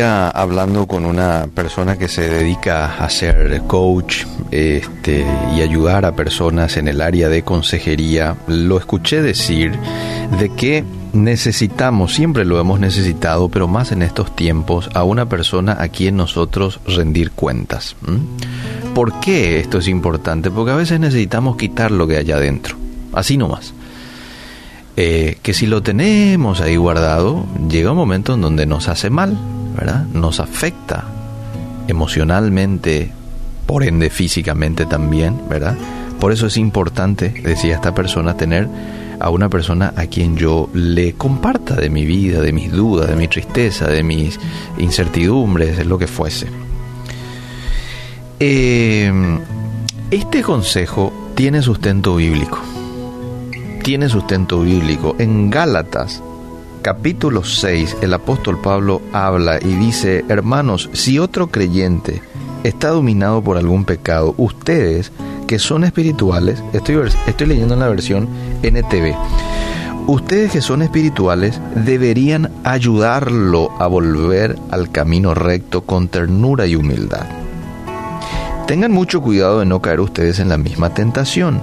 hablando 0.00 0.86
con 0.86 1.06
una 1.06 1.48
persona 1.54 1.96
que 1.96 2.08
se 2.08 2.28
dedica 2.28 2.96
a 2.96 3.08
ser 3.08 3.62
coach 3.66 4.24
este, 4.50 5.24
y 5.56 5.62
ayudar 5.62 6.04
a 6.04 6.16
personas 6.16 6.76
en 6.76 6.88
el 6.88 7.00
área 7.00 7.28
de 7.28 7.42
consejería, 7.42 8.36
lo 8.46 8.78
escuché 8.78 9.22
decir 9.22 9.72
de 10.38 10.48
que 10.50 10.84
necesitamos, 11.12 12.14
siempre 12.14 12.44
lo 12.44 12.60
hemos 12.60 12.80
necesitado, 12.80 13.48
pero 13.48 13.68
más 13.68 13.92
en 13.92 14.02
estos 14.02 14.34
tiempos, 14.36 14.90
a 14.94 15.02
una 15.02 15.28
persona 15.28 15.76
a 15.80 15.88
quien 15.88 16.16
nosotros 16.16 16.80
rendir 16.86 17.30
cuentas. 17.30 17.96
¿Por 18.94 19.20
qué 19.20 19.60
esto 19.60 19.78
es 19.78 19.88
importante? 19.88 20.50
Porque 20.50 20.72
a 20.72 20.76
veces 20.76 21.00
necesitamos 21.00 21.56
quitar 21.56 21.90
lo 21.90 22.06
que 22.06 22.18
hay 22.18 22.30
adentro, 22.30 22.76
así 23.12 23.36
nomás. 23.36 23.72
Eh, 24.98 25.36
que 25.42 25.52
si 25.52 25.66
lo 25.66 25.82
tenemos 25.82 26.60
ahí 26.60 26.76
guardado, 26.76 27.44
llega 27.68 27.90
un 27.90 27.98
momento 27.98 28.34
en 28.34 28.40
donde 28.40 28.64
nos 28.66 28.88
hace 28.88 29.10
mal, 29.10 29.38
Nos 30.12 30.40
afecta 30.40 31.04
emocionalmente, 31.88 33.10
por 33.66 33.84
ende 33.84 34.10
físicamente 34.10 34.86
también, 34.86 35.40
¿verdad? 35.48 35.76
Por 36.20 36.32
eso 36.32 36.46
es 36.46 36.56
importante, 36.56 37.28
decía 37.44 37.74
esta 37.74 37.94
persona, 37.94 38.36
tener 38.36 38.68
a 39.20 39.30
una 39.30 39.48
persona 39.48 39.92
a 39.96 40.06
quien 40.06 40.36
yo 40.36 40.68
le 40.74 41.14
comparta 41.14 41.74
de 41.74 41.90
mi 41.90 42.04
vida, 42.04 42.40
de 42.40 42.52
mis 42.52 42.72
dudas, 42.72 43.08
de 43.08 43.16
mi 43.16 43.28
tristeza, 43.28 43.86
de 43.88 44.02
mis 44.02 44.38
incertidumbres, 44.78 45.76
de 45.76 45.84
lo 45.84 45.98
que 45.98 46.06
fuese. 46.06 46.46
Eh, 48.40 49.12
este 50.10 50.42
consejo 50.42 51.12
tiene 51.34 51.62
sustento 51.62 52.16
bíblico 52.16 52.60
tiene 53.86 54.08
sustento 54.08 54.62
bíblico. 54.62 55.14
En 55.20 55.48
Gálatas 55.48 56.20
capítulo 56.86 57.42
6 57.42 57.96
el 58.02 58.14
apóstol 58.14 58.60
Pablo 58.62 59.02
habla 59.12 59.58
y 59.60 59.74
dice, 59.74 60.24
hermanos, 60.28 60.88
si 60.92 61.18
otro 61.18 61.48
creyente 61.48 62.22
está 62.62 62.90
dominado 62.90 63.42
por 63.42 63.56
algún 63.56 63.84
pecado, 63.84 64.36
ustedes 64.36 65.10
que 65.48 65.58
son 65.58 65.82
espirituales, 65.82 66.62
estoy, 66.72 67.10
estoy 67.26 67.46
leyendo 67.48 67.74
en 67.74 67.80
la 67.80 67.88
versión 67.88 68.28
NTV, 68.62 69.16
ustedes 70.06 70.52
que 70.52 70.60
son 70.60 70.80
espirituales 70.80 71.60
deberían 71.74 72.52
ayudarlo 72.62 73.72
a 73.80 73.88
volver 73.88 74.56
al 74.70 74.92
camino 74.92 75.34
recto 75.34 75.82
con 75.82 76.06
ternura 76.06 76.68
y 76.68 76.76
humildad. 76.76 77.26
Tengan 78.68 78.92
mucho 78.92 79.20
cuidado 79.22 79.58
de 79.58 79.66
no 79.66 79.82
caer 79.82 79.98
ustedes 79.98 80.38
en 80.38 80.48
la 80.48 80.56
misma 80.56 80.94
tentación. 80.94 81.62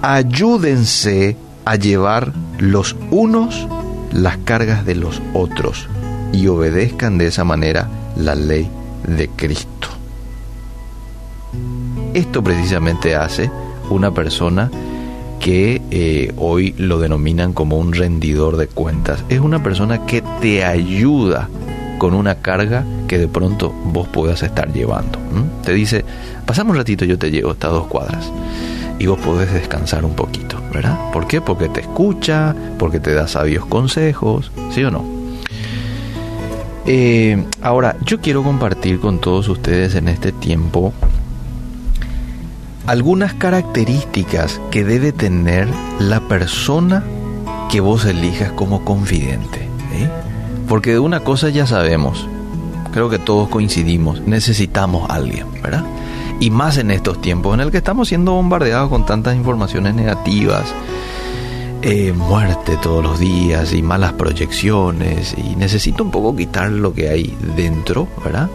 Ayúdense 0.00 1.36
a 1.66 1.76
llevar 1.76 2.32
los 2.58 2.96
unos 3.10 3.68
las 4.14 4.38
cargas 4.38 4.86
de 4.86 4.94
los 4.94 5.20
otros 5.34 5.88
y 6.32 6.46
obedezcan 6.46 7.18
de 7.18 7.26
esa 7.26 7.44
manera 7.44 7.88
la 8.16 8.34
ley 8.34 8.70
de 9.06 9.28
Cristo. 9.28 9.88
Esto 12.14 12.42
precisamente 12.42 13.16
hace 13.16 13.50
una 13.90 14.12
persona 14.12 14.70
que 15.40 15.82
eh, 15.90 16.32
hoy 16.36 16.74
lo 16.78 16.98
denominan 16.98 17.52
como 17.52 17.76
un 17.76 17.92
rendidor 17.92 18.56
de 18.56 18.68
cuentas. 18.68 19.22
Es 19.28 19.40
una 19.40 19.62
persona 19.62 20.06
que 20.06 20.22
te 20.40 20.64
ayuda 20.64 21.48
con 21.98 22.14
una 22.14 22.36
carga 22.36 22.84
que 23.08 23.18
de 23.18 23.28
pronto 23.28 23.70
vos 23.84 24.08
puedas 24.08 24.42
estar 24.42 24.72
llevando. 24.72 25.18
Te 25.62 25.74
dice, 25.74 26.04
pasamos 26.46 26.72
un 26.72 26.78
ratito, 26.78 27.04
yo 27.04 27.18
te 27.18 27.30
llevo 27.30 27.52
estas 27.52 27.72
dos 27.72 27.86
cuadras 27.88 28.30
y 28.98 29.06
vos 29.06 29.18
podés 29.18 29.52
descansar 29.52 30.04
un 30.04 30.14
poquito, 30.14 30.53
¿verdad? 30.74 31.12
¿Por 31.12 31.26
qué? 31.28 31.40
Porque 31.40 31.68
te 31.68 31.80
escucha, 31.80 32.54
porque 32.78 32.98
te 32.98 33.14
da 33.14 33.28
sabios 33.28 33.64
consejos, 33.66 34.50
¿sí 34.72 34.82
o 34.82 34.90
no? 34.90 35.04
Eh, 36.84 37.42
ahora, 37.62 37.96
yo 38.02 38.20
quiero 38.20 38.42
compartir 38.42 39.00
con 39.00 39.20
todos 39.20 39.48
ustedes 39.48 39.94
en 39.94 40.08
este 40.08 40.32
tiempo 40.32 40.92
algunas 42.86 43.32
características 43.34 44.60
que 44.70 44.84
debe 44.84 45.12
tener 45.12 45.68
la 45.98 46.20
persona 46.20 47.02
que 47.70 47.80
vos 47.80 48.04
elijas 48.04 48.52
como 48.52 48.84
confidente. 48.84 49.68
Porque 50.68 50.92
de 50.92 50.98
una 50.98 51.20
cosa 51.20 51.50
ya 51.50 51.66
sabemos, 51.66 52.26
creo 52.92 53.08
que 53.08 53.18
todos 53.18 53.48
coincidimos, 53.48 54.20
necesitamos 54.22 55.08
a 55.08 55.14
alguien, 55.14 55.46
¿verdad? 55.62 55.84
Y 56.40 56.50
más 56.50 56.78
en 56.78 56.90
estos 56.90 57.20
tiempos 57.20 57.54
en 57.54 57.60
el 57.60 57.70
que 57.70 57.78
estamos 57.78 58.08
siendo 58.08 58.32
bombardeados 58.32 58.90
con 58.90 59.06
tantas 59.06 59.36
informaciones 59.36 59.94
negativas, 59.94 60.74
eh, 61.82 62.12
muerte 62.12 62.78
todos 62.82 63.04
los 63.04 63.18
días 63.18 63.72
y 63.74 63.82
malas 63.82 64.14
proyecciones 64.14 65.34
y 65.36 65.54
necesito 65.56 66.02
un 66.02 66.10
poco 66.10 66.34
quitar 66.34 66.70
lo 66.70 66.94
que 66.94 67.10
hay 67.10 67.36
dentro, 67.56 68.08
¿verdad? 68.24 68.48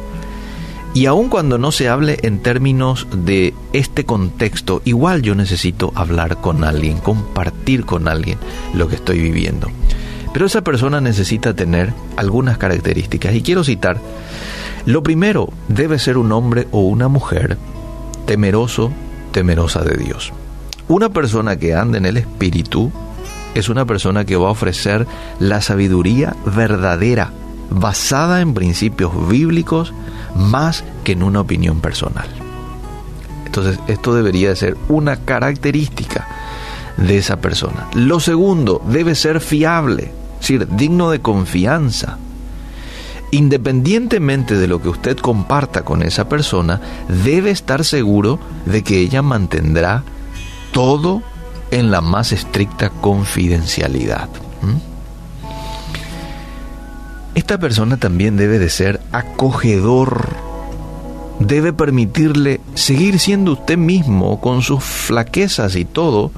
Y 0.94 1.06
aun 1.06 1.30
cuando 1.30 1.60
no 1.60 1.72
se 1.72 1.88
hable 1.88 2.18
en 2.24 2.40
términos 2.40 3.06
de 3.14 3.54
este 3.74 4.06
contexto, 4.06 4.82
igual 4.86 5.22
yo 5.22 5.36
necesito 5.36 5.92
hablar 5.94 6.42
con 6.42 6.64
alguien, 6.64 6.98
compartir 6.98 7.86
con 7.86 8.08
alguien 8.08 8.40
lo 8.74 8.88
que 8.88 8.96
estoy 8.96 9.20
viviendo. 9.20 9.70
Pero 10.34 10.48
esa 10.48 10.64
persona 10.64 11.00
necesita 11.00 11.54
tener 11.54 11.94
algunas 12.16 12.58
características 12.58 13.36
y 13.36 13.44
quiero 13.44 13.64
citar 13.64 14.00
lo 14.90 15.04
primero, 15.04 15.54
debe 15.68 16.00
ser 16.00 16.18
un 16.18 16.32
hombre 16.32 16.68
o 16.72 16.80
una 16.80 17.08
mujer 17.08 17.60
temeroso, 18.26 18.92
temerosa 19.32 19.84
de 19.84 19.96
Dios. 19.96 20.34
Una 20.88 21.10
persona 21.10 21.58
que 21.58 21.76
anda 21.76 22.00
en 22.00 22.08
el 22.08 22.18
Espíritu 22.18 22.92
es 23.54 23.70
una 23.70 23.86
persona 23.86 24.26
que 24.26 24.36
va 24.36 24.48
a 24.48 24.52
ofrecer 24.52 25.06
la 25.38 25.62
sabiduría 25.62 26.36
verdadera, 26.44 27.32
basada 27.70 28.42
en 28.42 28.56
principios 28.56 29.12
bíblicos, 29.30 29.94
más 30.36 30.84
que 31.04 31.12
en 31.12 31.22
una 31.22 31.42
opinión 31.42 31.82
personal. 31.82 32.28
Entonces, 33.46 33.80
esto 33.90 34.16
debería 34.16 34.56
ser 34.56 34.76
una 34.88 35.18
característica 35.18 36.28
de 36.98 37.20
esa 37.20 37.40
persona. 37.40 37.88
Lo 37.94 38.20
segundo, 38.20 38.82
debe 38.88 39.14
ser 39.14 39.40
fiable, 39.40 40.06
es 40.06 40.40
decir, 40.40 40.68
digno 40.68 41.12
de 41.12 41.20
confianza 41.20 42.18
independientemente 43.32 44.56
de 44.56 44.68
lo 44.68 44.82
que 44.82 44.90
usted 44.90 45.18
comparta 45.18 45.84
con 45.84 46.02
esa 46.02 46.28
persona, 46.28 46.82
debe 47.24 47.52
estar 47.52 47.84
seguro 47.84 48.40
de 48.66 48.84
que 48.84 49.00
ella 49.00 49.22
mantendrá 49.22 50.04
todo 50.72 51.22
en 51.72 51.92
la 51.92 52.02
más 52.02 52.32
estricta 52.32 52.90
confidencialidad. 52.90 54.30
Esta 57.36 57.60
persona 57.60 57.98
también 57.98 58.36
debe 58.38 58.60
de 58.60 58.70
ser 58.70 59.00
acogedor, 59.12 60.30
debe 61.40 61.72
permitirle 61.74 62.60
seguir 62.74 63.20
siendo 63.20 63.54
usted 63.54 63.78
mismo 63.78 64.42
con 64.42 64.62
sus 64.62 64.84
flaquezas 64.84 65.76
y 65.76 65.86
todo, 65.86 66.32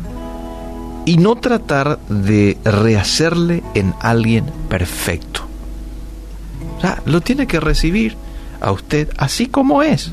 y 1.06 1.18
no 1.18 1.36
tratar 1.38 2.00
de 2.08 2.58
rehacerle 2.64 3.64
en 3.74 3.96
alguien 4.02 4.46
perfecto 4.70 5.31
lo 7.06 7.22
tiene 7.22 7.48
que 7.48 7.60
recibir 7.60 8.16
a 8.60 8.72
usted 8.72 9.10
así 9.18 9.48
como 9.48 9.84
es. 9.84 10.12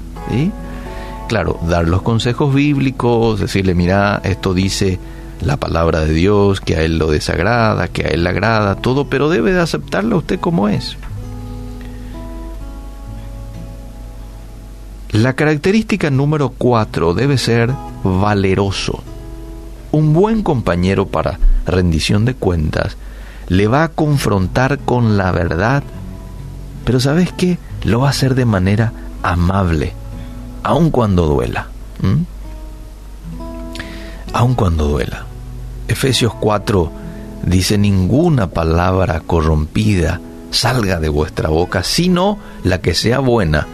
Claro, 1.28 1.58
dar 1.68 1.86
los 1.86 2.02
consejos 2.02 2.54
bíblicos, 2.54 3.40
decirle, 3.40 3.74
mira, 3.74 4.20
esto 4.24 4.54
dice 4.54 4.98
la 5.42 5.56
palabra 5.56 6.00
de 6.00 6.12
Dios, 6.12 6.60
que 6.60 6.76
a 6.76 6.82
él 6.82 6.98
lo 6.98 7.10
desagrada, 7.10 7.88
que 7.88 8.04
a 8.04 8.08
él 8.08 8.24
le 8.24 8.30
agrada, 8.30 8.76
todo, 8.76 9.08
pero 9.08 9.28
debe 9.28 9.52
de 9.52 9.60
aceptarlo 9.60 10.16
a 10.16 10.18
usted 10.18 10.40
como 10.40 10.68
es. 10.68 10.96
La 15.12 15.34
característica 15.34 16.10
número 16.10 16.50
cuatro 16.50 17.14
debe 17.14 17.38
ser 17.38 17.72
valeroso. 18.04 19.02
Un 19.90 20.12
buen 20.12 20.42
compañero 20.42 21.06
para 21.06 21.38
rendición 21.66 22.24
de 22.24 22.34
cuentas 22.34 22.96
le 23.48 23.68
va 23.68 23.84
a 23.84 23.88
confrontar 23.88 24.78
con 24.78 25.16
la 25.16 25.32
verdad 25.32 25.82
pero 26.88 27.00
¿sabes 27.00 27.34
qué? 27.36 27.58
Lo 27.84 28.00
va 28.00 28.06
a 28.06 28.10
hacer 28.12 28.34
de 28.34 28.46
manera 28.46 28.94
amable, 29.22 29.92
aun 30.62 30.88
cuando 30.90 31.26
duela. 31.26 31.68
Aun 34.32 34.54
cuando 34.54 34.88
duela. 34.88 35.26
Efesios 35.86 36.32
4 36.32 36.90
dice, 37.42 37.76
ninguna 37.76 38.48
palabra 38.48 39.20
corrompida 39.20 40.22
salga 40.50 40.98
de 40.98 41.10
vuestra 41.10 41.50
boca, 41.50 41.84
sino 41.84 42.38
la 42.64 42.80
que 42.80 42.94
sea 42.94 43.18
buena 43.18 43.66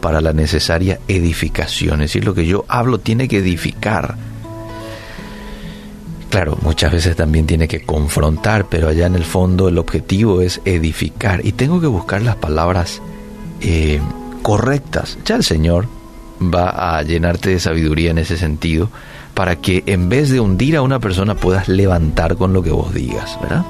para 0.00 0.22
la 0.22 0.32
necesaria 0.32 0.98
edificación. 1.08 2.00
Es 2.00 2.12
decir, 2.12 2.24
lo 2.24 2.32
que 2.32 2.46
yo 2.46 2.64
hablo 2.68 3.00
tiene 3.00 3.28
que 3.28 3.40
edificar 3.40 4.16
Claro, 6.30 6.58
muchas 6.62 6.92
veces 6.92 7.16
también 7.16 7.46
tiene 7.46 7.68
que 7.68 7.82
confrontar, 7.82 8.66
pero 8.68 8.88
allá 8.88 9.06
en 9.06 9.14
el 9.14 9.24
fondo 9.24 9.68
el 9.68 9.78
objetivo 9.78 10.40
es 10.40 10.60
edificar 10.64 11.44
y 11.44 11.52
tengo 11.52 11.80
que 11.80 11.86
buscar 11.86 12.22
las 12.22 12.36
palabras 12.36 13.00
eh, 13.60 14.00
correctas. 14.42 15.18
Ya 15.24 15.36
el 15.36 15.44
Señor 15.44 15.86
va 16.42 16.98
a 16.98 17.02
llenarte 17.02 17.50
de 17.50 17.60
sabiduría 17.60 18.10
en 18.10 18.18
ese 18.18 18.36
sentido 18.36 18.90
para 19.34 19.56
que 19.56 19.82
en 19.86 20.08
vez 20.08 20.30
de 20.30 20.40
hundir 20.40 20.76
a 20.76 20.82
una 20.82 20.98
persona 20.98 21.34
puedas 21.34 21.68
levantar 21.68 22.36
con 22.36 22.52
lo 22.52 22.62
que 22.62 22.70
vos 22.70 22.92
digas, 22.92 23.38
¿verdad? 23.40 23.64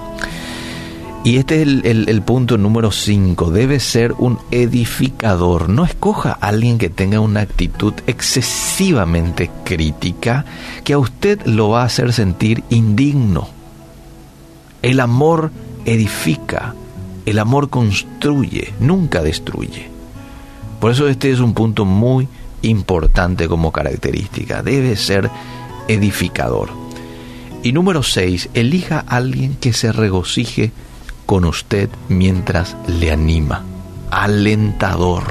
Y 1.26 1.38
este 1.38 1.60
es 1.60 1.66
el, 1.66 2.22
punto 2.22 2.56
número 2.56 2.92
5. 2.92 3.50
Debe 3.50 3.80
ser 3.80 4.12
un 4.12 4.38
edificador. 4.52 5.68
No 5.68 5.84
escoja 5.84 6.38
a 6.40 6.46
alguien 6.46 6.78
que 6.78 6.88
tenga 6.88 7.18
una 7.18 7.40
actitud 7.40 7.94
excesivamente 8.06 9.50
crítica 9.64 10.44
que 10.84 10.92
a 10.92 10.98
usted 10.98 11.44
lo 11.44 11.70
va 11.70 11.82
a 11.82 11.86
hacer 11.86 12.12
sentir 12.12 12.62
indigno. 12.70 13.48
El 14.82 15.00
amor 15.00 15.50
edifica. 15.84 16.76
El 17.24 17.40
amor 17.40 17.70
construye, 17.70 18.72
nunca 18.78 19.20
destruye. 19.20 19.88
Por 20.78 20.92
eso 20.92 21.08
este 21.08 21.32
es 21.32 21.40
un 21.40 21.54
punto 21.54 21.84
muy 21.84 22.28
importante 22.62 23.48
como 23.48 23.72
característica. 23.72 24.62
Debe 24.62 24.94
ser 24.94 25.28
edificador. 25.88 26.68
Y 27.64 27.72
número 27.72 28.04
6. 28.04 28.50
Elija 28.54 29.04
a 29.08 29.16
alguien 29.16 29.56
que 29.56 29.72
se 29.72 29.90
regocije 29.90 30.70
con 31.26 31.44
usted 31.44 31.90
mientras 32.08 32.76
le 32.86 33.10
anima. 33.10 33.64
Alentador. 34.10 35.24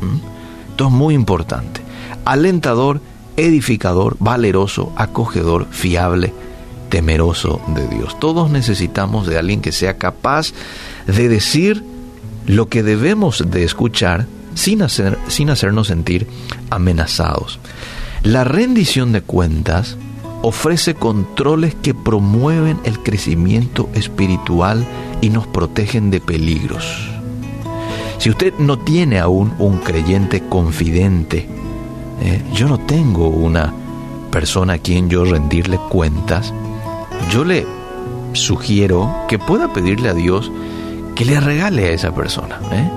¿Mm? 0.00 0.70
Esto 0.70 0.86
es 0.86 0.92
muy 0.92 1.14
importante. 1.14 1.82
Alentador, 2.24 3.00
edificador, 3.36 4.16
valeroso, 4.18 4.92
acogedor, 4.96 5.66
fiable, 5.70 6.32
temeroso 6.88 7.60
de 7.68 7.86
Dios. 7.86 8.18
Todos 8.18 8.50
necesitamos 8.50 9.26
de 9.26 9.38
alguien 9.38 9.60
que 9.60 9.72
sea 9.72 9.98
capaz 9.98 10.52
de 11.06 11.28
decir 11.28 11.84
lo 12.46 12.68
que 12.68 12.82
debemos 12.82 13.44
de 13.46 13.64
escuchar 13.64 14.26
sin, 14.54 14.82
hacer, 14.82 15.18
sin 15.28 15.50
hacernos 15.50 15.88
sentir 15.88 16.26
amenazados. 16.70 17.60
La 18.22 18.44
rendición 18.44 19.12
de 19.12 19.22
cuentas 19.22 19.96
ofrece 20.42 20.94
controles 20.94 21.74
que 21.74 21.94
promueven 21.94 22.80
el 22.84 23.00
crecimiento 23.00 23.88
espiritual 23.94 24.86
y 25.20 25.30
nos 25.30 25.46
protegen 25.46 26.10
de 26.10 26.20
peligros. 26.20 27.10
Si 28.18 28.30
usted 28.30 28.54
no 28.58 28.78
tiene 28.78 29.18
aún 29.18 29.52
un 29.58 29.78
creyente 29.78 30.42
confidente, 30.48 31.48
eh, 32.22 32.42
yo 32.54 32.68
no 32.68 32.78
tengo 32.78 33.28
una 33.28 33.72
persona 34.30 34.74
a 34.74 34.78
quien 34.78 35.08
yo 35.08 35.24
rendirle 35.24 35.78
cuentas, 35.88 36.52
yo 37.30 37.44
le 37.44 37.66
sugiero 38.32 39.10
que 39.28 39.38
pueda 39.38 39.72
pedirle 39.72 40.08
a 40.08 40.14
Dios 40.14 40.50
que 41.14 41.24
le 41.24 41.40
regale 41.40 41.86
a 41.86 41.92
esa 41.92 42.14
persona. 42.14 42.60
¿eh? 42.72 42.90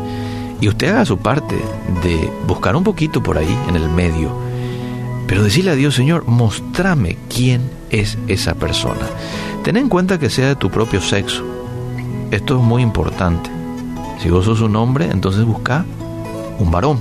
Y 0.62 0.68
usted 0.68 0.90
haga 0.90 1.06
su 1.06 1.18
parte 1.18 1.56
de 2.04 2.30
buscar 2.48 2.76
un 2.76 2.84
poquito 2.84 3.22
por 3.22 3.38
ahí 3.38 3.58
en 3.68 3.76
el 3.76 3.90
medio 3.90 4.53
pero 5.28 5.44
decirle 5.44 5.72
a 5.72 5.76
Dios, 5.76 5.96
Señor, 5.96 6.26
mostrame 6.28 7.18
quién 7.34 7.62
es 7.90 8.18
esa 8.28 8.56
persona. 8.56 9.08
Ten 9.64 9.78
en 9.78 9.90
cuenta 9.90 10.20
que 10.20 10.30
sea 10.30 10.48
de 10.48 10.56
tu 10.56 10.70
propio 10.70 11.02
sexo. 11.02 11.44
Esto 12.32 12.58
es 12.58 12.64
muy 12.64 12.82
importante. 12.82 13.50
Si 14.22 14.30
vos 14.30 14.46
sos 14.46 14.62
un 14.62 14.76
hombre, 14.76 15.10
entonces 15.12 15.46
busca 15.46 15.86
un 16.60 16.72
varón. 16.72 17.00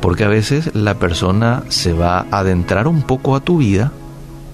Porque 0.00 0.24
a 0.24 0.28
veces 0.28 0.74
la 0.74 0.94
persona 0.94 1.64
se 1.68 1.92
va 1.92 2.26
a 2.30 2.38
adentrar 2.38 2.88
un 2.88 3.02
poco 3.02 3.36
a 3.36 3.40
tu 3.40 3.58
vida 3.58 3.92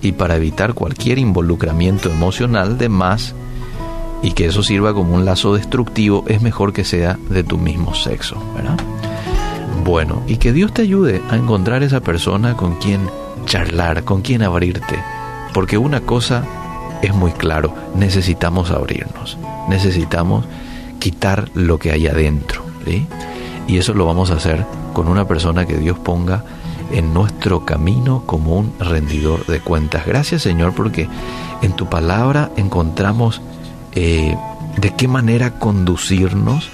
y 0.02 0.12
para 0.12 0.36
evitar 0.36 0.74
cualquier 0.74 1.18
involucramiento 1.18 2.10
emocional 2.10 2.78
de 2.78 2.88
más 2.88 3.34
y 4.22 4.32
que 4.32 4.46
eso 4.46 4.62
sirva 4.62 4.92
como 4.92 5.14
un 5.14 5.24
lazo 5.24 5.54
destructivo, 5.54 6.24
es 6.26 6.42
mejor 6.42 6.72
que 6.72 6.84
sea 6.84 7.18
de 7.30 7.44
tu 7.44 7.58
mismo 7.58 7.94
sexo, 7.94 8.36
¿verdad? 8.54 8.78
Bueno 9.87 10.23
y 10.27 10.37
que 10.37 10.53
Dios 10.53 10.75
te 10.75 10.83
ayude 10.83 11.23
a 11.31 11.37
encontrar 11.37 11.85
esa 11.85 12.00
persona 12.00 12.56
con 12.56 12.75
quien 12.75 13.09
charlar, 13.47 14.03
con 14.03 14.21
quien 14.21 14.43
abrirte. 14.43 14.99
Porque 15.55 15.79
una 15.79 16.00
cosa 16.00 16.44
es 17.03 17.15
muy 17.15 17.31
claro, 17.31 17.73
necesitamos 17.94 18.71
abrirnos, 18.73 19.38
necesitamos 19.69 20.44
quitar 20.99 21.49
lo 21.55 21.79
que 21.79 21.93
hay 21.93 22.09
adentro. 22.09 22.62
Y 23.67 23.79
eso 23.79 23.94
lo 23.94 24.06
vamos 24.06 24.31
a 24.31 24.35
hacer 24.35 24.65
con 24.93 25.09
una 25.09 25.27
persona 25.27 25.67
que 25.67 25.77
Dios 25.77 25.99
ponga 25.99 26.44
en 26.93 27.15
nuestro 27.15 27.65
camino 27.65 28.23
como 28.27 28.56
un 28.56 28.73
rendidor 28.79 29.47
de 29.47 29.61
cuentas. 29.61 30.05
Gracias 30.06 30.43
Señor 30.43 30.75
porque 30.75 31.09
en 31.62 31.73
tu 31.73 31.87
palabra 31.87 32.50
encontramos 32.56 33.41
eh, 33.93 34.37
de 34.77 34.94
qué 34.94 35.09
manera 35.09 35.59
conducirnos 35.59 36.71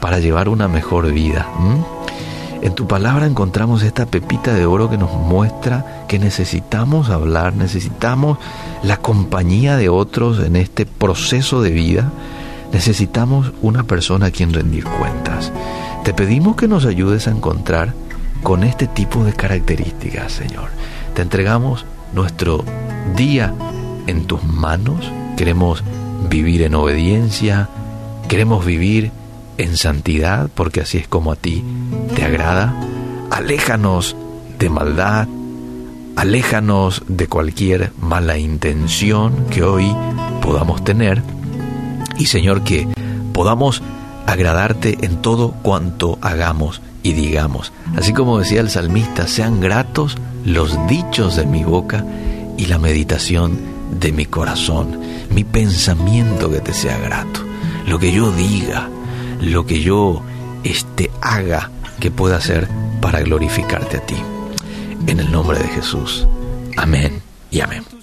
para 0.00 0.18
llevar 0.18 0.48
una 0.48 0.66
mejor 0.68 1.12
vida. 1.12 1.46
En 2.62 2.74
tu 2.74 2.86
palabra 2.86 3.26
encontramos 3.26 3.82
esta 3.82 4.04
pepita 4.04 4.52
de 4.52 4.66
oro 4.66 4.90
que 4.90 4.98
nos 4.98 5.12
muestra 5.12 6.04
que 6.08 6.18
necesitamos 6.18 7.08
hablar, 7.08 7.54
necesitamos 7.54 8.36
la 8.82 8.98
compañía 8.98 9.78
de 9.78 9.88
otros 9.88 10.40
en 10.40 10.56
este 10.56 10.84
proceso 10.84 11.62
de 11.62 11.70
vida, 11.70 12.12
necesitamos 12.70 13.52
una 13.62 13.84
persona 13.84 14.26
a 14.26 14.30
quien 14.30 14.52
rendir 14.52 14.84
cuentas. 14.84 15.52
Te 16.04 16.12
pedimos 16.12 16.56
que 16.56 16.68
nos 16.68 16.84
ayudes 16.84 17.28
a 17.28 17.30
encontrar 17.30 17.94
con 18.42 18.62
este 18.62 18.86
tipo 18.86 19.24
de 19.24 19.32
características, 19.32 20.32
Señor. 20.32 20.68
Te 21.14 21.22
entregamos 21.22 21.86
nuestro 22.12 22.62
día 23.16 23.54
en 24.06 24.26
tus 24.26 24.44
manos, 24.44 25.10
queremos 25.38 25.82
vivir 26.28 26.60
en 26.62 26.74
obediencia, 26.74 27.70
queremos 28.28 28.66
vivir 28.66 29.12
en 29.56 29.78
santidad, 29.78 30.50
porque 30.54 30.82
así 30.82 30.98
es 30.98 31.08
como 31.08 31.32
a 31.32 31.36
ti 31.36 31.64
te 32.20 32.26
agrada. 32.26 32.74
Aléjanos 33.30 34.14
de 34.58 34.68
maldad, 34.68 35.26
aléjanos 36.16 37.02
de 37.08 37.26
cualquier 37.28 37.92
mala 37.98 38.36
intención 38.36 39.46
que 39.46 39.62
hoy 39.62 39.96
podamos 40.42 40.84
tener. 40.84 41.22
Y 42.18 42.26
Señor, 42.26 42.62
que 42.62 42.86
podamos 43.32 43.80
agradarte 44.26 44.98
en 45.00 45.22
todo 45.22 45.52
cuanto 45.62 46.18
hagamos 46.20 46.82
y 47.02 47.14
digamos. 47.14 47.72
Así 47.96 48.12
como 48.12 48.38
decía 48.38 48.60
el 48.60 48.68
salmista, 48.68 49.26
sean 49.26 49.58
gratos 49.60 50.18
los 50.44 50.76
dichos 50.88 51.36
de 51.36 51.46
mi 51.46 51.64
boca 51.64 52.04
y 52.58 52.66
la 52.66 52.78
meditación 52.78 53.58
de 53.98 54.12
mi 54.12 54.26
corazón, 54.26 55.00
mi 55.30 55.44
pensamiento 55.44 56.50
que 56.50 56.60
te 56.60 56.74
sea 56.74 56.98
grato, 56.98 57.40
lo 57.86 57.98
que 57.98 58.12
yo 58.12 58.30
diga, 58.30 58.90
lo 59.40 59.64
que 59.64 59.80
yo 59.80 60.22
este, 60.64 61.10
haga 61.22 61.70
que 62.00 62.10
pueda 62.10 62.36
hacer 62.36 62.66
para 63.00 63.20
glorificarte 63.20 63.98
a 63.98 64.06
ti. 64.06 64.16
En 65.06 65.20
el 65.20 65.30
nombre 65.30 65.58
de 65.58 65.68
Jesús. 65.68 66.26
Amén 66.76 67.22
y 67.50 67.60
amén. 67.60 67.99